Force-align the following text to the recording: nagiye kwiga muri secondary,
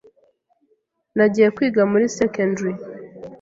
nagiye 1.15 1.47
kwiga 1.55 1.81
muri 1.91 2.05
secondary, 2.17 2.77